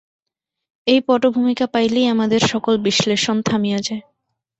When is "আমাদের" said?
2.07-2.41